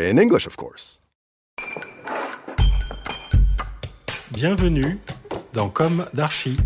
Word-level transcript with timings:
In 0.00 0.16
English, 0.16 0.46
of 0.46 0.54
course. 0.54 1.00
Bienvenue 4.30 5.00
dans 5.54 5.68
Comme 5.68 6.06
d'Archi. 6.14 6.56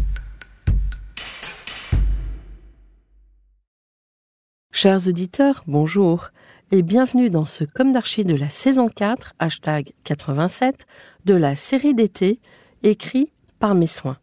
Chers 4.70 5.08
auditeurs, 5.08 5.64
bonjour 5.66 6.28
et 6.72 6.82
bienvenue 6.82 7.30
dans 7.30 7.46
ce 7.46 7.64
Comme 7.64 7.94
d'Archi 7.94 8.26
de 8.26 8.34
la 8.34 8.50
saison 8.50 8.90
4, 8.90 9.32
hashtag 9.38 9.94
87, 10.04 10.84
de 11.24 11.32
la 11.32 11.56
série 11.56 11.94
d'été, 11.94 12.38
écrit 12.82 13.32
par 13.58 13.74
mes 13.74 13.86
soins. 13.86 14.18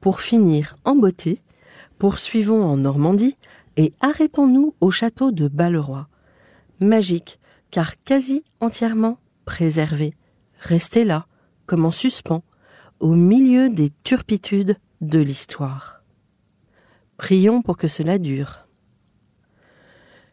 Pour 0.00 0.20
finir 0.20 0.76
en 0.84 0.94
beauté, 0.94 1.40
poursuivons 1.98 2.62
en 2.62 2.76
Normandie 2.76 3.36
et 3.76 3.92
arrêtons-nous 4.00 4.76
au 4.80 4.92
château 4.92 5.32
de 5.32 5.48
Balleroy. 5.48 6.06
Magique, 6.80 7.38
car 7.70 8.02
quasi 8.04 8.44
entièrement 8.60 9.18
préservé. 9.44 10.14
Restez 10.60 11.04
là, 11.04 11.26
comme 11.66 11.84
en 11.84 11.90
suspens, 11.90 12.42
au 13.00 13.14
milieu 13.14 13.68
des 13.68 13.92
turpitudes 14.04 14.76
de 15.00 15.18
l'histoire. 15.18 16.02
Prions 17.16 17.62
pour 17.62 17.76
que 17.76 17.88
cela 17.88 18.18
dure. 18.18 18.66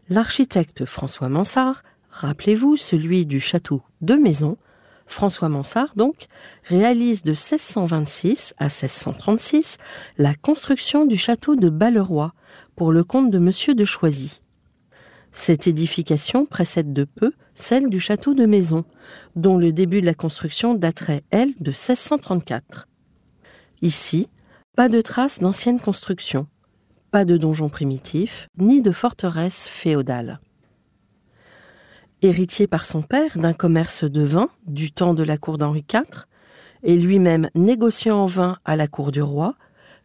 L'architecte 0.08 0.86
François 0.86 1.30
Mansart, 1.30 1.82
rappelez-vous 2.12 2.78
celui 2.78 3.26
du 3.26 3.40
château 3.40 3.82
de 4.02 4.14
Maison, 4.14 4.58
François 5.08 5.50
Mansart 5.50 5.94
donc, 5.96 6.28
réalise 6.64 7.24
de 7.24 7.32
1626 7.32 8.54
à 8.58 8.66
1636 8.66 9.78
la 10.18 10.36
construction 10.36 11.06
du 11.06 11.18
château 11.18 11.56
de 11.56 11.70
Balleroy 11.70 12.34
pour 12.76 12.92
le 12.92 13.04
comte 13.04 13.32
de 13.32 13.40
Monsieur 13.40 13.74
de 13.74 13.86
Choisy. 13.86 14.42
Cette 15.38 15.68
édification 15.68 16.46
précède 16.46 16.94
de 16.94 17.04
peu 17.04 17.34
celle 17.56 17.90
du 17.90 18.00
château 18.00 18.34
de 18.34 18.46
Maison, 18.46 18.86
dont 19.36 19.58
le 19.58 19.74
début 19.74 20.00
de 20.00 20.06
la 20.06 20.14
construction 20.14 20.76
daterait, 20.76 21.24
elle, 21.30 21.54
de 21.60 21.72
1634. 21.72 22.88
Ici, 23.82 24.30
pas 24.78 24.88
de 24.88 25.02
traces 25.02 25.40
d'anciennes 25.40 25.82
constructions, 25.82 26.48
pas 27.12 27.26
de 27.26 27.36
donjon 27.36 27.68
primitif, 27.68 28.48
ni 28.58 28.82
de 28.82 28.94
forteresse 28.94 29.68
féodale. 29.68 30.40
Héritier 32.22 32.66
par 32.66 32.86
son 32.86 33.02
père 33.02 33.38
d'un 33.38 33.54
commerce 33.54 34.06
de 34.06 34.24
vin 34.24 34.48
du 34.66 34.94
temps 34.94 35.14
de 35.14 35.24
la 35.24 35.38
cour 35.38 35.58
d'Henri 35.58 35.84
IV, 35.94 36.28
et 36.82 36.96
lui-même 36.96 37.50
négociant 37.56 38.20
en 38.20 38.28
vin 38.28 38.58
à 38.64 38.78
la 38.78 38.88
cour 38.88 39.12
du 39.12 39.22
roi, 39.22 39.56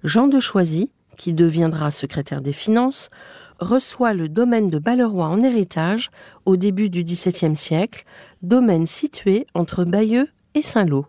Jean 0.02 0.26
de 0.26 0.40
Choisy, 0.40 0.90
qui 1.16 1.34
deviendra 1.34 1.92
secrétaire 1.92 2.40
des 2.40 2.52
finances, 2.52 3.10
reçoit 3.60 4.14
le 4.14 4.28
domaine 4.28 4.68
de 4.68 4.78
Balleroy 4.78 5.26
en 5.26 5.42
héritage 5.42 6.10
au 6.46 6.56
début 6.56 6.88
du 6.88 7.04
XVIIe 7.04 7.56
siècle, 7.56 8.04
domaine 8.42 8.86
situé 8.86 9.46
entre 9.54 9.84
Bayeux 9.84 10.28
et 10.54 10.62
Saint-Lô. 10.62 11.06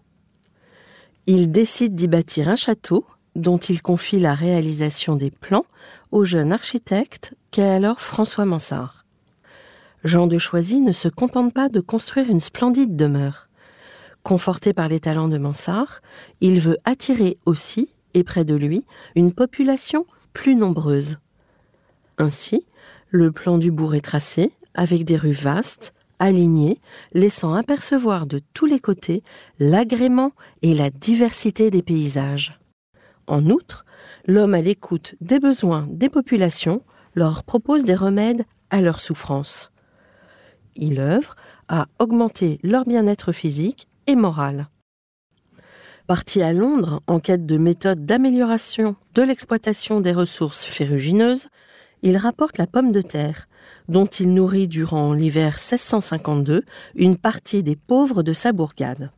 Il 1.28 1.52
décide 1.52 1.96
d'y 1.96 2.08
bâtir 2.08 2.50
un 2.50 2.56
château 2.56 3.06
dont 3.36 3.58
il 3.58 3.82
confie 3.82 4.20
la 4.20 4.34
réalisation 4.34 5.16
des 5.16 5.32
plans 5.32 5.66
au 6.12 6.26
jeune 6.26 6.52
architecte 6.52 7.34
qu'est 7.52 7.70
alors 7.70 8.02
François 8.02 8.46
Mansart. 8.46 9.06
Jean 10.04 10.28
de 10.28 10.38
Choisy 10.38 10.82
ne 10.82 10.92
se 10.92 11.08
contente 11.08 11.54
pas 11.54 11.70
de 11.70 11.80
construire 11.80 12.30
une 12.30 12.40
splendide 12.40 12.96
demeure. 12.96 13.48
Conforté 14.24 14.74
par 14.74 14.88
les 14.88 15.00
talents 15.00 15.28
de 15.28 15.38
Mansart, 15.38 16.02
il 16.42 16.60
veut 16.60 16.78
attirer 16.86 17.38
aussi, 17.46 17.94
et 18.14 18.24
près 18.24 18.44
de 18.44 18.56
lui, 18.56 18.84
une 19.16 19.32
population 19.32 20.06
plus 20.34 20.56
nombreuse. 20.56 21.18
Ainsi, 22.22 22.68
le 23.10 23.32
plan 23.32 23.58
du 23.58 23.72
bourg 23.72 23.96
est 23.96 24.02
tracé, 24.02 24.52
avec 24.76 25.06
des 25.06 25.18
rues 25.18 25.32
vastes, 25.32 25.92
alignées, 26.20 26.80
laissant 27.14 27.56
apercevoir 27.56 28.28
de 28.28 28.40
tous 28.54 28.68
les 28.68 28.80
côtés 28.80 29.24
l'agrément 29.58 30.32
et 30.62 30.76
la 30.76 30.92
diversité 30.92 31.72
des 31.72 31.82
paysages. 31.82 32.60
En 33.26 33.50
outre, 33.50 33.86
l'homme 34.28 34.54
à 34.54 34.62
l'écoute 34.62 35.16
des 35.20 35.40
besoins 35.40 35.88
des 35.90 36.10
populations 36.10 36.84
leur 37.16 37.44
propose 37.44 37.84
des 37.84 37.96
remèdes 37.96 38.46
à 38.70 38.82
leurs 38.82 39.00
souffrances. 39.00 39.72
Il 40.76 41.00
œuvre 41.00 41.36
à 41.70 41.88
augmenter 41.98 42.60
leur 42.62 42.84
bien-être 42.84 43.32
physique 43.32 43.88
et 44.06 44.16
moral. 44.16 44.68
Parti 46.06 46.44
à 46.44 46.54
Londres 46.54 47.02
en 47.08 47.20
quête 47.20 47.48
de 47.48 47.58
méthodes 47.58 48.06
d'amélioration 48.06 48.96
de 49.16 49.24
l'exploitation 49.24 50.02
des 50.02 50.12
ressources 50.12 50.66
ferrugineuses, 50.66 51.48
il 52.02 52.18
rapporte 52.18 52.58
la 52.58 52.68
pomme 52.68 52.92
de 52.92 53.02
terre, 53.02 53.48
dont 53.88 54.06
il 54.06 54.34
nourrit 54.34 54.68
durant 54.68 55.14
l'hiver 55.14 55.54
1652 55.54 56.64
une 56.96 57.18
partie 57.18 57.64
des 57.64 57.76
pauvres 57.76 58.24
de 58.24 58.34
sa 58.34 58.52
bourgade. 58.52 59.12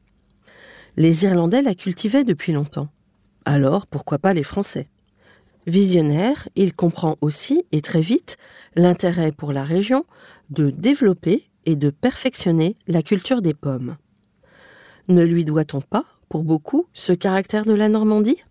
Les 0.98 1.24
Irlandais 1.24 1.62
la 1.62 1.76
cultivaient 1.76 2.24
depuis 2.24 2.54
longtemps. 2.54 2.90
Alors 3.46 3.88
pourquoi 3.88 4.20
pas 4.20 4.34
les 4.34 4.44
Français? 4.44 4.88
Visionnaire, 5.66 6.50
il 6.56 6.74
comprend 6.74 7.16
aussi, 7.22 7.66
et 7.72 7.82
très 7.82 8.02
vite, 8.02 8.38
l'intérêt 8.76 9.32
pour 9.32 9.54
la 9.54 9.64
région 9.64 10.06
de 10.50 10.70
développer 10.70 11.50
et 11.66 11.76
de 11.76 11.90
perfectionner 11.90 12.76
la 12.88 13.02
culture 13.02 13.42
des 13.42 13.54
pommes. 13.54 13.96
Ne 15.08 15.24
lui 15.24 15.46
doit-on 15.46 15.82
pas, 15.82 16.06
pour 16.28 16.44
beaucoup, 16.44 16.88
ce 16.94 17.14
caractère 17.14 17.66
de 17.66 17.74
la 17.74 17.88
Normandie? 17.88 18.44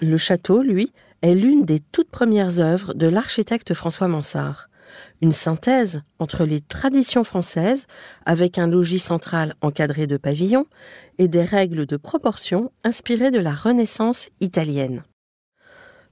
Le 0.00 0.16
château, 0.16 0.62
lui, 0.62 0.92
est 1.22 1.34
l'une 1.34 1.64
des 1.64 1.80
toutes 1.80 2.10
premières 2.10 2.60
œuvres 2.60 2.94
de 2.94 3.06
l'architecte 3.06 3.74
François 3.74 4.08
Mansart, 4.08 4.68
une 5.20 5.32
synthèse 5.32 6.02
entre 6.18 6.44
les 6.44 6.60
traditions 6.60 7.24
françaises, 7.24 7.86
avec 8.24 8.58
un 8.58 8.66
logis 8.66 8.98
central 8.98 9.54
encadré 9.60 10.06
de 10.06 10.16
pavillons, 10.16 10.66
et 11.18 11.28
des 11.28 11.42
règles 11.42 11.86
de 11.86 11.96
proportion 11.96 12.70
inspirées 12.84 13.30
de 13.30 13.40
la 13.40 13.52
Renaissance 13.52 14.28
italienne. 14.40 15.02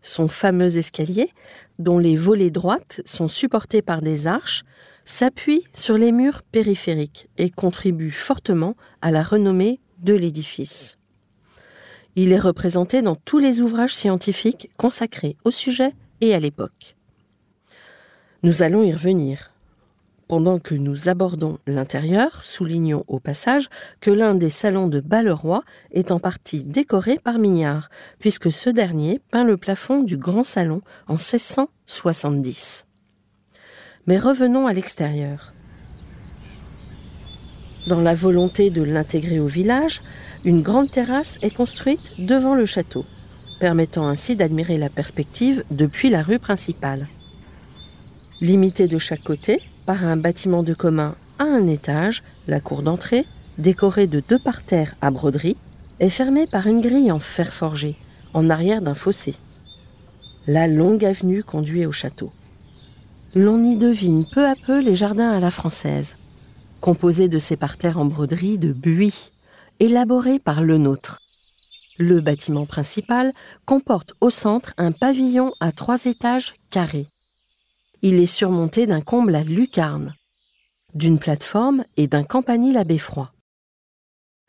Son 0.03 0.29
fameux 0.29 0.77
escalier, 0.77 1.31
dont 1.79 1.99
les 1.99 2.17
volets 2.17 2.51
droites 2.51 3.01
sont 3.05 3.29
supportés 3.29 3.83
par 3.83 4.01
des 4.01 4.27
arches, 4.27 4.65
s'appuie 5.05 5.65
sur 5.73 5.97
les 5.97 6.13
murs 6.13 6.43
périphériques 6.43 7.29
et 7.39 7.51
contribue 7.51 8.11
fortement 8.11 8.77
à 9.03 9.11
la 9.11 9.23
renommée 9.23 9.81
de 9.99 10.15
l'édifice. 10.15 10.99
Il 12.19 12.33
est 12.33 12.41
représenté 12.41 13.03
dans 13.03 13.15
tous 13.15 13.39
les 13.39 13.61
ouvrages 13.61 13.95
scientifiques 13.95 14.71
consacrés 14.79 15.37
au 15.45 15.51
sujet 15.51 15.93
et 16.23 16.35
à 16.35 16.41
l'époque. 16.41 16.97
Nous 18.43 18.63
allons 18.63 18.83
y 18.83 18.93
revenir. 18.93 19.53
Pendant 20.27 20.59
que 20.59 20.75
nous 20.75 21.11
abordons 21.11 21.59
l'intérieur, 21.67 22.43
soulignons 22.43 23.05
au 23.07 23.21
passage 23.21 23.69
que 24.01 24.11
l'un 24.11 24.35
des 24.35 24.51
salons 24.51 24.89
de 24.89 25.01
Balleroy 25.01 25.63
est 25.93 26.11
en 26.11 26.19
partie 26.19 26.65
décoré 26.65 27.19
par 27.23 27.39
Mignard, 27.39 27.91
puisque 28.19 28.51
ce 28.51 28.71
dernier 28.71 29.21
peint 29.31 29.45
le 29.45 29.59
plafond 29.59 30.03
du 30.03 30.17
grand 30.17 30.43
salon 30.43 30.81
en 31.07 31.15
1670. 31.15 32.87
Mais 34.07 34.19
revenons 34.19 34.67
à 34.67 34.73
l'extérieur. 34.73 35.53
Dans 37.89 38.01
la 38.01 38.15
volonté 38.15 38.71
de 38.71 38.83
l'intégrer 38.83 39.39
au 39.39 39.47
village, 39.47 40.01
une 40.45 40.63
grande 40.63 40.91
terrasse 40.91 41.39
est 41.43 41.55
construite 41.55 42.13
devant 42.19 42.55
le 42.55 42.67
château, 42.67 43.05
permettant 43.61 44.07
ainsi 44.07 44.37
d'admirer 44.37 44.79
la 44.79 44.91
perspective 44.91 45.65
depuis 45.71 46.11
la 46.11 46.23
rue 46.23 46.39
principale. 46.39 47.09
Limité 48.41 48.87
de 48.87 48.99
chaque 48.99 49.23
côté 49.23 49.61
par 49.87 50.05
un 50.05 50.17
bâtiment 50.17 50.63
de 50.63 50.75
commun 50.75 51.15
à 51.39 51.45
un 51.45 51.67
étage, 51.67 52.23
la 52.49 52.61
cour 52.61 52.83
d'entrée, 52.83 53.25
décorée 53.59 54.07
de 54.07 54.23
deux 54.27 54.39
parterres 54.39 54.95
à 55.01 55.11
broderie, 55.11 55.57
est 56.01 56.11
fermée 56.11 56.47
par 56.47 56.67
une 56.67 56.81
grille 56.81 57.11
en 57.11 57.19
fer 57.19 57.53
forgé, 57.53 57.97
en 58.35 58.51
arrière 58.51 58.83
d'un 58.83 58.95
fossé. 58.95 59.35
La 60.47 60.67
longue 60.67 61.05
avenue 61.05 61.43
conduit 61.43 61.87
au 61.87 61.93
château. 61.93 62.31
L'on 63.35 63.65
y 63.65 63.77
devine 63.77 64.27
peu 64.33 64.47
à 64.47 64.55
peu 64.67 64.81
les 64.81 64.95
jardins 64.95 65.31
à 65.31 65.41
la 65.41 65.51
française, 65.51 66.17
composés 66.81 67.29
de 67.29 67.39
ces 67.39 67.57
parterres 67.57 67.99
en 67.99 68.05
broderie 68.05 68.59
de 68.59 68.73
buis, 68.73 69.31
élaborés 69.81 70.39
par 70.39 70.63
le 70.63 70.79
nôtre. 70.79 71.21
Le 71.99 72.21
bâtiment 72.21 72.67
principal 72.67 73.33
comporte 73.65 74.13
au 74.21 74.31
centre 74.31 74.75
un 74.77 74.93
pavillon 74.93 75.53
à 75.61 75.73
trois 75.73 76.05
étages 76.05 76.55
carrés. 76.71 77.07
Il 78.03 78.17
est 78.17 78.27
surmonté 78.27 78.87
d'un 78.87 79.01
comble 79.01 79.35
à 79.35 79.43
lucarne, 79.43 80.15
d'une 80.95 81.19
plateforme 81.19 81.85
et 81.97 82.07
d'un 82.07 82.25
campanile 82.25 82.77
à 82.77 82.85
beffroi. 82.85 83.33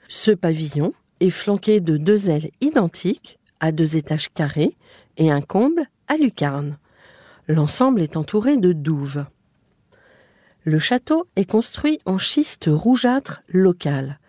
Ce 0.10 0.32
pavillon 0.32 0.94
est 1.20 1.30
flanqué 1.30 1.80
de 1.80 1.98
deux 1.98 2.30
ailes 2.30 2.52
identiques 2.62 3.40
à 3.60 3.72
deux 3.72 3.98
étages 3.98 4.30
carrés 4.34 4.76
et 5.18 5.32
un 5.32 5.42
comble 5.42 5.88
à 6.08 6.18
lucarne. 6.18 6.78
L'ensemble 7.48 8.02
est 8.02 8.18
entouré 8.18 8.58
de 8.58 8.74
douves. 8.74 9.26
Le 10.64 10.80
château 10.80 11.28
est 11.38 11.50
construit 11.50 12.00
en 12.06 12.18
schiste 12.18 12.66
rougeâtre 12.68 13.42
local, 13.48 14.20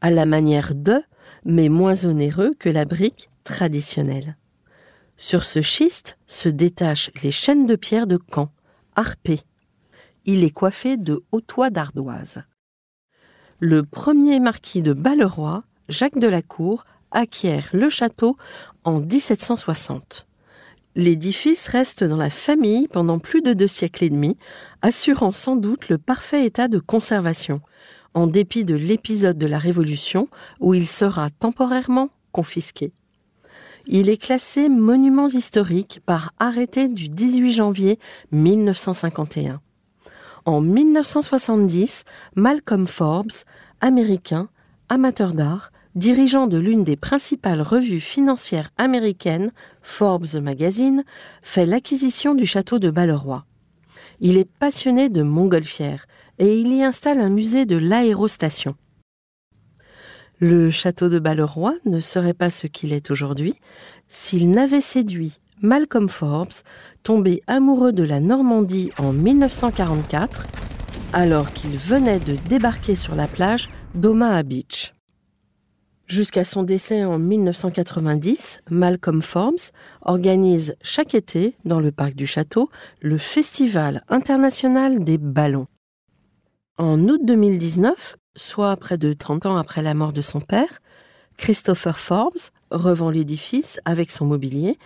à 0.00 0.10
la 0.10 0.26
manière 0.26 0.74
de, 0.74 1.02
mais 1.44 1.68
moins 1.68 2.04
onéreux 2.04 2.54
que 2.58 2.68
la 2.68 2.84
brique 2.84 3.30
traditionnelle. 3.44 4.36
Sur 5.16 5.44
ce 5.44 5.60
schiste 5.60 6.18
se 6.26 6.48
détachent 6.48 7.10
les 7.22 7.30
chaînes 7.30 7.66
de 7.66 7.76
pierre 7.76 8.06
de 8.06 8.18
Caen, 8.32 8.50
harpées. 8.96 9.42
Il 10.24 10.44
est 10.44 10.50
coiffé 10.50 10.96
de 10.96 11.22
hauts 11.32 11.40
toits 11.40 11.70
d'ardoise. 11.70 12.42
Le 13.58 13.84
premier 13.84 14.40
marquis 14.40 14.80
de 14.80 14.94
Balleroy, 14.94 15.62
Jacques 15.88 16.18
de 16.18 16.28
la 16.28 16.40
Cour, 16.40 16.84
acquiert 17.10 17.68
le 17.72 17.88
château 17.88 18.36
en 18.84 19.00
1760. 19.00 20.26
L'édifice 20.96 21.68
reste 21.68 22.02
dans 22.02 22.16
la 22.16 22.30
famille 22.30 22.88
pendant 22.88 23.18
plus 23.18 23.42
de 23.42 23.52
deux 23.52 23.68
siècles 23.68 24.04
et 24.04 24.10
demi, 24.10 24.36
assurant 24.82 25.32
sans 25.32 25.56
doute 25.56 25.88
le 25.88 25.98
parfait 25.98 26.44
état 26.44 26.68
de 26.68 26.78
conservation, 26.78 27.60
en 28.14 28.26
dépit 28.26 28.64
de 28.64 28.74
l'épisode 28.74 29.38
de 29.38 29.46
la 29.46 29.58
Révolution 29.58 30.28
où 30.60 30.74
il 30.74 30.86
sera 30.86 31.30
temporairement 31.30 32.10
confisqué. 32.32 32.92
Il 33.86 34.08
est 34.08 34.16
classé 34.16 34.68
monument 34.68 35.28
historique 35.28 36.00
par 36.06 36.32
arrêté 36.38 36.88
du 36.88 37.08
18 37.08 37.52
janvier 37.52 37.98
1951. 38.32 39.60
En 40.44 40.60
1970, 40.60 42.04
Malcolm 42.34 42.86
Forbes, 42.86 43.44
américain, 43.80 44.48
amateur 44.88 45.32
d'art, 45.34 45.70
dirigeant 45.94 46.46
de 46.46 46.58
l'une 46.58 46.84
des 46.84 46.96
principales 46.96 47.62
revues 47.62 48.00
financières 48.00 48.70
américaines, 48.78 49.50
Forbes 49.82 50.34
Magazine, 50.40 51.04
fait 51.42 51.66
l'acquisition 51.66 52.34
du 52.34 52.46
château 52.46 52.78
de 52.78 52.90
Balleroy. 52.90 53.44
Il 54.20 54.36
est 54.36 54.50
passionné 54.58 55.08
de 55.08 55.22
montgolfière 55.22 56.06
et 56.40 56.58
il 56.58 56.72
y 56.72 56.82
installe 56.82 57.20
un 57.20 57.28
musée 57.28 57.66
de 57.66 57.76
l'aérostation. 57.76 58.74
Le 60.38 60.70
château 60.70 61.10
de 61.10 61.18
Balleroy 61.18 61.74
ne 61.84 62.00
serait 62.00 62.34
pas 62.34 62.48
ce 62.48 62.66
qu'il 62.66 62.94
est 62.94 63.10
aujourd'hui 63.10 63.54
s'il 64.08 64.50
n'avait 64.50 64.80
séduit 64.80 65.38
Malcolm 65.60 66.08
Forbes, 66.08 66.54
tombé 67.02 67.42
amoureux 67.46 67.92
de 67.92 68.02
la 68.02 68.20
Normandie 68.20 68.90
en 68.96 69.12
1944, 69.12 70.46
alors 71.12 71.52
qu'il 71.52 71.76
venait 71.76 72.18
de 72.18 72.36
débarquer 72.48 72.96
sur 72.96 73.14
la 73.14 73.26
plage 73.26 73.68
d'Omaha 73.94 74.42
Beach. 74.42 74.94
Jusqu'à 76.06 76.44
son 76.44 76.62
décès 76.62 77.04
en 77.04 77.18
1990, 77.18 78.62
Malcolm 78.70 79.20
Forbes 79.20 79.60
organise 80.00 80.74
chaque 80.80 81.14
été, 81.14 81.54
dans 81.66 81.80
le 81.80 81.92
parc 81.92 82.14
du 82.14 82.26
château, 82.26 82.70
le 83.02 83.18
Festival 83.18 84.02
international 84.08 85.04
des 85.04 85.18
ballons. 85.18 85.66
En 86.80 86.98
août 87.08 87.20
2019, 87.22 88.16
soit 88.36 88.74
près 88.76 88.96
de 88.96 89.12
30 89.12 89.44
ans 89.44 89.58
après 89.58 89.82
la 89.82 89.92
mort 89.92 90.14
de 90.14 90.22
son 90.22 90.40
père, 90.40 90.80
Christopher 91.36 91.98
Forbes 91.98 92.40
revend 92.70 93.10
l'édifice 93.10 93.78
avec 93.84 94.10
son 94.10 94.24
mobilier 94.24 94.78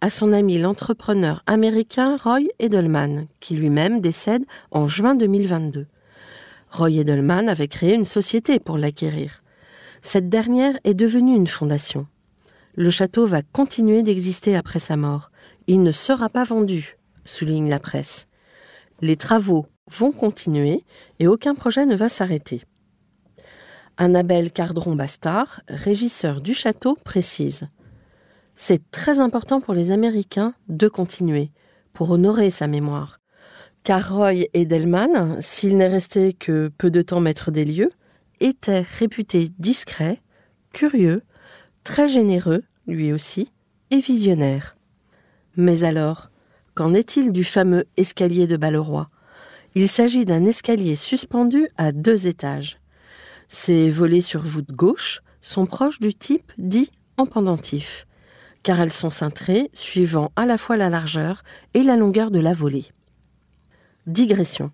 à 0.00 0.10
son 0.10 0.32
ami 0.32 0.60
l'entrepreneur 0.60 1.42
américain 1.46 2.16
Roy 2.22 2.42
Edelman, 2.60 3.26
qui 3.40 3.56
lui-même 3.56 4.00
décède 4.00 4.44
en 4.70 4.86
juin 4.86 5.16
2022. 5.16 5.88
Roy 6.70 6.90
Edelman 6.90 7.48
avait 7.48 7.66
créé 7.66 7.94
une 7.94 8.04
société 8.04 8.60
pour 8.60 8.78
l'acquérir. 8.78 9.42
Cette 10.02 10.28
dernière 10.28 10.78
est 10.84 10.94
devenue 10.94 11.34
une 11.34 11.48
fondation. 11.48 12.06
Le 12.76 12.90
château 12.90 13.26
va 13.26 13.42
continuer 13.42 14.04
d'exister 14.04 14.54
après 14.54 14.78
sa 14.78 14.96
mort. 14.96 15.32
Il 15.66 15.82
ne 15.82 15.90
sera 15.90 16.28
pas 16.28 16.44
vendu, 16.44 16.96
souligne 17.24 17.68
la 17.68 17.80
presse. 17.80 18.28
Les 19.00 19.16
travaux 19.16 19.66
vont 19.90 20.12
continuer 20.12 20.84
et 21.18 21.26
aucun 21.26 21.54
projet 21.54 21.86
ne 21.86 21.96
va 21.96 22.08
s'arrêter. 22.08 22.62
Annabelle 23.96 24.50
Cardron-Bastard, 24.50 25.60
régisseur 25.68 26.40
du 26.40 26.54
château, 26.54 26.96
précise 27.04 27.68
C'est 28.54 28.90
très 28.90 29.20
important 29.20 29.60
pour 29.60 29.74
les 29.74 29.90
Américains 29.90 30.54
de 30.68 30.88
continuer, 30.88 31.50
pour 31.92 32.10
honorer 32.10 32.50
sa 32.50 32.66
mémoire. 32.66 33.20
Car 33.84 34.14
Roy 34.14 34.46
Edelman, 34.54 35.40
s'il 35.40 35.76
n'est 35.76 35.88
resté 35.88 36.32
que 36.32 36.70
peu 36.78 36.90
de 36.90 37.02
temps 37.02 37.20
maître 37.20 37.50
des 37.50 37.64
lieux, 37.64 37.90
était 38.40 38.80
réputé 38.98 39.50
discret, 39.58 40.20
curieux, 40.72 41.22
très 41.84 42.08
généreux, 42.08 42.62
lui 42.86 43.12
aussi, 43.12 43.52
et 43.90 44.00
visionnaire. 44.00 44.76
Mais 45.56 45.84
alors, 45.84 46.30
qu'en 46.74 46.94
est-il 46.94 47.32
du 47.32 47.44
fameux 47.44 47.84
escalier 47.96 48.46
de 48.46 48.56
Balleroy? 48.56 49.10
Il 49.76 49.88
s'agit 49.88 50.24
d'un 50.24 50.44
escalier 50.46 50.96
suspendu 50.96 51.68
à 51.76 51.92
deux 51.92 52.26
étages. 52.26 52.78
Ses 53.48 53.88
volets 53.88 54.20
sur 54.20 54.42
voûte 54.42 54.72
gauche 54.72 55.22
sont 55.42 55.66
proches 55.66 56.00
du 56.00 56.12
type 56.12 56.52
dit 56.58 56.90
en 57.16 57.26
pendentif, 57.26 58.06
car 58.62 58.80
elles 58.80 58.92
sont 58.92 59.10
cintrées 59.10 59.70
suivant 59.72 60.32
à 60.34 60.44
la 60.44 60.56
fois 60.56 60.76
la 60.76 60.88
largeur 60.88 61.44
et 61.74 61.82
la 61.82 61.96
longueur 61.96 62.30
de 62.30 62.40
la 62.40 62.52
volée. 62.52 62.86
Digression. 64.06 64.72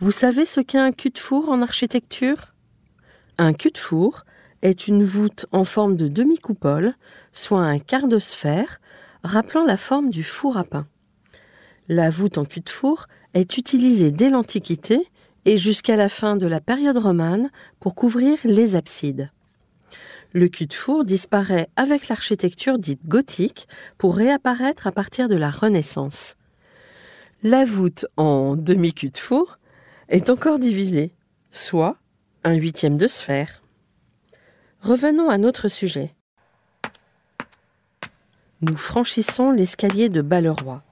Vous 0.00 0.10
savez 0.10 0.44
ce 0.44 0.60
qu'est 0.60 0.78
un 0.78 0.92
cul-de-four 0.92 1.48
en 1.48 1.62
architecture? 1.62 2.52
Un 3.38 3.52
cul-de-four 3.52 4.24
est 4.62 4.88
une 4.88 5.04
voûte 5.04 5.46
en 5.52 5.64
forme 5.64 5.96
de 5.96 6.08
demi-coupole, 6.08 6.94
soit 7.32 7.60
un 7.60 7.78
quart 7.78 8.08
de 8.08 8.18
sphère, 8.18 8.80
rappelant 9.22 9.64
la 9.64 9.76
forme 9.76 10.10
du 10.10 10.24
four 10.24 10.56
à 10.56 10.64
pain. 10.64 10.86
La 11.88 12.10
voûte 12.10 12.38
en 12.38 12.44
cul-de-four 12.44 13.06
est 13.34 13.58
utilisée 13.58 14.10
dès 14.10 14.30
l'Antiquité 14.30 15.06
et 15.44 15.58
jusqu'à 15.58 15.96
la 15.96 16.08
fin 16.08 16.36
de 16.36 16.46
la 16.46 16.60
période 16.60 16.96
romane 16.96 17.50
pour 17.80 17.94
couvrir 17.94 18.38
les 18.44 18.76
absides. 18.76 19.30
Le 20.32 20.48
cul-de-four 20.48 21.04
disparaît 21.04 21.68
avec 21.76 22.08
l'architecture 22.08 22.78
dite 22.78 23.06
gothique 23.06 23.68
pour 23.98 24.16
réapparaître 24.16 24.86
à 24.86 24.92
partir 24.92 25.28
de 25.28 25.36
la 25.36 25.50
Renaissance. 25.50 26.34
La 27.42 27.64
voûte 27.64 28.06
en 28.16 28.56
demi-cul-de-four 28.56 29.58
est 30.08 30.30
encore 30.30 30.58
divisée, 30.58 31.14
soit 31.52 31.98
un 32.42 32.54
huitième 32.54 32.96
de 32.96 33.06
sphère. 33.06 33.62
Revenons 34.80 35.30
à 35.30 35.38
notre 35.38 35.68
sujet. 35.68 36.14
Nous 38.60 38.76
franchissons 38.76 39.52
l'escalier 39.52 40.08
de 40.08 40.20
Balleroy. 40.20 40.82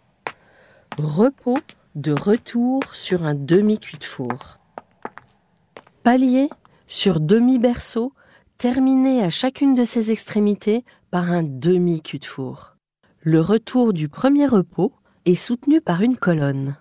Repos 0.98 1.58
de 1.94 2.12
retour 2.12 2.82
sur 2.94 3.24
un 3.24 3.34
demi-cul 3.34 3.98
de 3.98 4.04
four. 4.04 4.58
Palier 6.02 6.48
sur 6.86 7.20
demi-berceau, 7.20 8.12
terminé 8.58 9.22
à 9.22 9.30
chacune 9.30 9.74
de 9.74 9.84
ses 9.84 10.10
extrémités 10.10 10.84
par 11.10 11.30
un 11.30 11.42
demi-cul 11.42 12.18
de 12.18 12.24
four. 12.24 12.76
Le 13.20 13.40
retour 13.40 13.92
du 13.92 14.08
premier 14.08 14.46
repos 14.46 14.92
est 15.26 15.34
soutenu 15.34 15.80
par 15.80 16.00
une 16.00 16.16
colonne. 16.16 16.76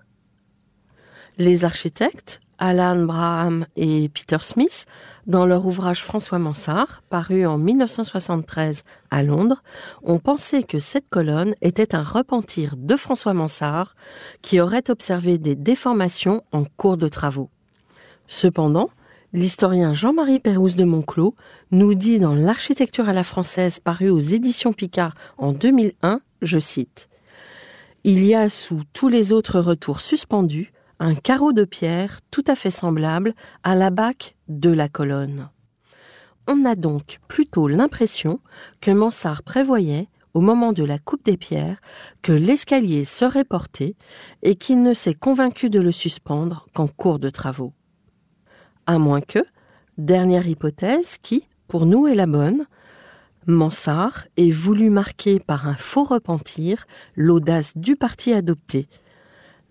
Les 1.38 1.66
architectes 1.66 2.40
Alan 2.64 3.06
Braham 3.06 3.66
et 3.76 4.08
Peter 4.10 4.38
Smith, 4.40 4.86
dans 5.26 5.48
leur 5.48 5.66
ouvrage 5.66 6.04
François 6.04 6.38
Mansart, 6.38 7.02
paru 7.10 7.48
en 7.48 7.58
1973 7.58 8.84
à 9.10 9.24
Londres, 9.24 9.64
ont 10.04 10.20
pensé 10.20 10.62
que 10.62 10.78
cette 10.78 11.10
colonne 11.10 11.56
était 11.64 11.96
un 11.96 12.04
repentir 12.04 12.76
de 12.78 12.96
François 12.96 13.34
Mansart 13.34 13.96
qui 14.44 14.62
aurait 14.62 14.92
observé 14.92 15.40
des 15.40 15.56
déformations 15.56 16.44
en 16.52 16.64
cours 16.64 16.98
de 16.98 17.08
travaux. 17.08 17.50
Cependant, 18.28 18.92
l'historien 19.34 19.92
Jean-Marie 19.92 20.40
Pérouse 20.40 20.76
de 20.76 20.84
Monclos 20.84 21.34
nous 21.72 21.96
dit 21.96 22.20
dans 22.20 22.36
L'architecture 22.36 23.10
à 23.10 23.14
la 23.14 23.24
française 23.24 23.80
paru 23.80 24.12
aux 24.12 24.20
éditions 24.20 24.72
Picard 24.72 25.16
en 25.40 25.52
2001, 25.52 26.22
je 26.44 26.60
cite, 26.60 27.10
Il 28.04 28.24
y 28.24 28.36
a 28.36 28.50
sous 28.50 28.84
tous 28.94 29.08
les 29.08 29.34
autres 29.34 29.60
retours 29.60 30.00
suspendus 30.00 30.72
un 31.02 31.16
carreau 31.16 31.52
de 31.52 31.66
pierre 31.66 32.20
tout 32.30 32.44
à 32.46 32.56
fait 32.56 32.70
semblable 32.70 33.34
à 33.64 33.74
la 33.76 33.90
baque 33.90 34.36
de 34.48 34.70
la 34.70 34.88
colonne. 34.88 35.50
On 36.48 36.64
a 36.64 36.76
donc 36.76 37.18
plutôt 37.28 37.68
l'impression 37.68 38.40
que 38.82 38.92
Mansart 38.92 39.42
prévoyait, 39.42 40.10
au 40.36 40.42
moment 40.42 40.74
de 40.74 40.84
la 40.84 41.00
coupe 41.00 41.26
des 41.26 41.38
pierres, 41.38 41.82
que 42.22 42.32
l'escalier 42.32 43.04
serait 43.04 43.44
porté 43.44 43.96
et 44.44 44.56
qu'il 44.56 44.84
ne 44.84 44.94
s'est 44.94 45.16
convaincu 45.16 45.72
de 45.72 45.80
le 45.80 45.92
suspendre 45.92 46.68
qu'en 46.76 46.88
cours 46.88 47.18
de 47.18 47.32
travaux. 47.32 47.74
À 48.86 49.00
moins 49.00 49.22
que, 49.22 49.44
dernière 49.98 50.48
hypothèse 50.48 51.18
qui, 51.24 51.48
pour 51.68 51.88
nous, 51.88 52.06
est 52.06 52.16
la 52.16 52.28
bonne, 52.28 52.68
Mansart 53.48 54.28
ait 54.38 54.52
voulu 54.52 54.92
marquer 54.92 55.40
par 55.40 55.68
un 55.68 55.76
faux 55.76 56.04
repentir 56.04 56.86
l'audace 57.16 57.76
du 57.76 57.96
parti 57.96 58.34
adopté. 58.34 58.88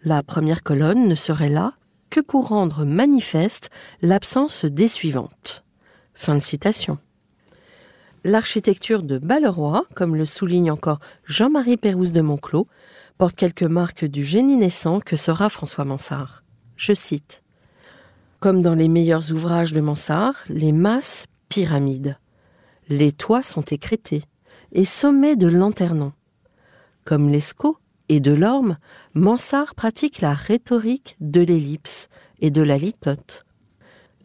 La 0.03 0.23
première 0.23 0.63
colonne 0.63 1.09
ne 1.09 1.15
serait 1.15 1.51
là 1.51 1.75
que 2.09 2.21
pour 2.21 2.49
rendre 2.49 2.87
manifeste 2.87 3.69
l'absence 4.01 4.65
des 4.65 4.89
suivantes. 4.89 5.63
Fin 6.15 6.35
de 6.35 6.41
citation. 6.41 6.99
L'architecture 8.25 9.03
de 9.03 9.19
Balleroy, 9.19 9.85
comme 9.95 10.17
le 10.17 10.25
souligne 10.25 10.71
encore 10.71 11.01
Jean-Marie 11.25 11.77
Pérouse 11.77 12.13
de 12.13 12.23
Monclos, 12.23 12.67
porte 13.19 13.37
quelques 13.37 13.63
marques 13.63 14.07
du 14.07 14.25
génie 14.25 14.57
naissant 14.57 15.01
que 15.01 15.17
sera 15.17 15.51
François 15.51 15.85
Mansart. 15.85 16.45
Je 16.77 16.95
cite 16.95 17.43
Comme 18.39 18.63
dans 18.63 18.75
les 18.75 18.89
meilleurs 18.89 19.33
ouvrages 19.33 19.73
de 19.75 19.83
Mansart, 19.83 20.45
les 20.49 20.73
masses 20.73 21.27
pyramides. 21.51 22.17
Les 22.89 23.13
toits 23.13 23.43
sont 23.43 23.65
écrétés 23.65 24.25
et 24.73 24.87
sommés 24.87 25.37
de 25.37 25.47
lanternons. 25.47 26.15
Comme 27.05 27.29
l'Escaut 27.29 27.77
et 28.11 28.19
de 28.19 28.33
l'Orme, 28.33 28.77
Mansart 29.15 29.77
pratique 29.77 30.21
la 30.21 30.35
rhétorique 30.35 31.17
de 31.21 31.41
l'ellipse 31.41 32.09
et 32.41 32.51
de 32.51 32.61
la 32.61 32.77
litote. 32.77 33.47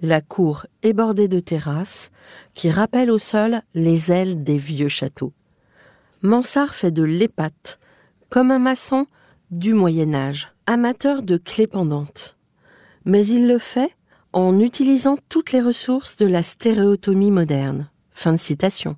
La 0.02 0.22
cour 0.22 0.66
est 0.82 0.94
bordée 0.94 1.28
de 1.28 1.40
terrasses 1.40 2.10
qui 2.56 2.72
rappellent 2.72 3.12
au 3.12 3.20
sol 3.20 3.62
les 3.76 4.12
ailes 4.12 4.44
des 4.44 4.58
vieux 4.58 4.88
châteaux. 4.88 5.34
Mansart 6.24 6.74
fait 6.74 6.90
de 6.90 7.04
l'épate, 7.04 7.80
comme 8.30 8.50
un 8.50 8.58
maçon 8.58 9.06
du 9.52 9.76
Moyen 9.76 10.16
Âge, 10.16 10.52
amateur 10.66 11.22
de 11.22 11.38
clés 11.38 11.68
pendantes. 11.68 12.38
Mais 13.06 13.28
il 13.28 13.46
le 13.46 13.60
fait 13.60 13.92
en 14.34 14.60
utilisant 14.60 15.18
toutes 15.30 15.52
les 15.52 15.62
ressources 15.62 16.18
de 16.18 16.26
la 16.26 16.42
stéréotomie 16.42 17.30
moderne. 17.30 17.92
Fin 18.10 18.34
de 18.34 18.38
citation. 18.38 18.98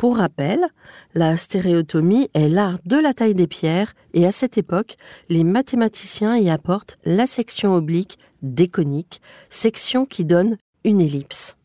Pour 0.00 0.16
rappel, 0.16 0.66
la 1.12 1.36
stéréotomie 1.36 2.30
est 2.32 2.48
l'art 2.48 2.78
de 2.86 2.96
la 2.96 3.12
taille 3.12 3.34
des 3.34 3.46
pierres 3.46 3.92
et 4.14 4.24
à 4.26 4.32
cette 4.32 4.56
époque, 4.56 4.96
les 5.28 5.44
mathématiciens 5.44 6.38
y 6.38 6.48
apportent 6.48 6.96
la 7.04 7.26
section 7.26 7.74
oblique 7.74 8.18
déconique, 8.40 9.20
section 9.50 10.06
qui 10.06 10.24
donne 10.24 10.56
une 10.84 11.02
ellipse. 11.02 11.58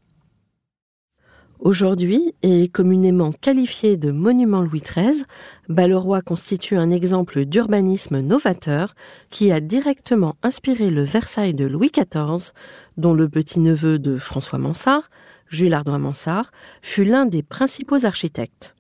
Aujourd'hui, 1.60 2.34
et 2.42 2.68
communément 2.68 3.32
qualifié 3.32 3.96
de 3.96 4.12
monument 4.12 4.63
Louis 4.63 4.82
XIII, 4.82 5.24
Balleroy 5.70 6.22
constitue 6.22 6.75
un 6.75 6.92
exemple 6.92 7.46
d'urbanisme 7.46 8.20
novateur 8.20 8.96
qui 9.30 9.54
a 9.54 9.62
directement 9.62 10.36
inspiré 10.44 10.89
le 10.89 11.04
Versailles 11.04 11.54
de 11.54 11.65
Louis 11.65 11.89
XIV, 11.89 12.51
dont 12.98 13.13
le 13.13 13.30
petit-neveu 13.30 13.98
de 13.98 14.18
François 14.18 14.60
Mansart, 14.60 15.10
Jules 15.50 15.74
Ardois 15.74 16.00
Mansart, 16.00 16.52
fut 16.82 17.06
l'un 17.06 17.25
des 17.25 17.44
principaux 17.44 18.06
architectes. 18.06 18.75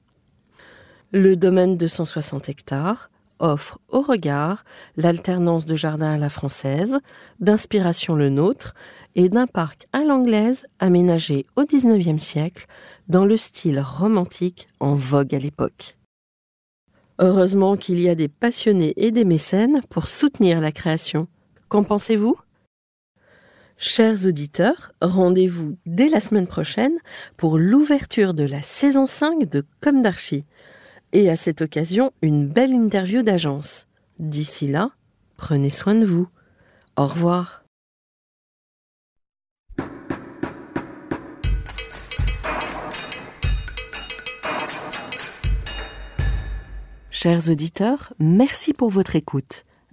Le 1.11 1.35
domaine 1.35 1.77
de 1.77 1.87
160 1.87 2.49
hectares 2.49 3.09
offre 3.39 3.79
au 3.89 4.01
regard 4.01 4.63
l'alternance 4.97 5.65
de 5.65 5.75
jardin 5.75 6.13
à 6.13 6.17
la 6.17 6.29
française, 6.29 6.99
d'inspiration 7.39 8.15
le 8.15 8.29
nôtre 8.29 8.73
et 9.15 9.29
d'un 9.29 9.47
parc 9.47 9.87
à 9.93 10.03
l'anglaise 10.03 10.65
aménagé 10.79 11.45
au 11.55 11.63
XIXe 11.63 12.21
siècle 12.21 12.65
dans 13.07 13.25
le 13.25 13.37
style 13.37 13.79
romantique 13.79 14.67
en 14.79 14.95
vogue 14.95 15.35
à 15.35 15.39
l'époque. 15.39 15.97
Heureusement 17.19 17.77
qu'il 17.77 17.99
y 18.01 18.09
a 18.09 18.15
des 18.15 18.27
passionnés 18.27 18.93
et 18.97 19.11
des 19.11 19.25
mécènes 19.25 19.81
pour 19.89 20.07
soutenir 20.07 20.59
la 20.59 20.71
création. 20.71 21.27
Qu'en 21.69 21.83
pensez-vous? 21.83 22.35
Chers 23.77 24.25
auditeurs, 24.25 24.93
rendez-vous 25.01 25.77
dès 25.85 26.07
la 26.07 26.21
semaine 26.21 26.47
prochaine 26.47 26.97
pour 27.35 27.57
l'ouverture 27.57 28.33
de 28.33 28.43
la 28.43 28.61
saison 28.61 29.05
5 29.05 29.49
de 29.49 29.65
Comme 29.81 30.01
d'Archie. 30.01 30.45
Et 31.11 31.29
à 31.29 31.35
cette 31.35 31.61
occasion, 31.61 32.11
une 32.21 32.47
belle 32.47 32.71
interview 32.71 33.21
d'agence. 33.21 33.87
D'ici 34.17 34.67
là, 34.67 34.91
prenez 35.35 35.69
soin 35.69 35.93
de 35.93 36.05
vous. 36.05 36.29
Au 36.95 37.05
revoir. 37.05 37.65
Chers 47.11 47.49
auditeurs, 47.49 48.13
merci 48.19 48.73
pour 48.73 48.89
votre 48.89 49.17
écoute. 49.17 49.65